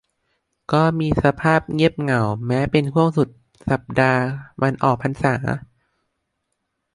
[0.71, 3.29] ก็มีสภาพเงียบเหงาแม้เป็นช่วงสุด
[3.69, 4.23] สัปดาห์
[4.61, 5.35] วันออกพรรษา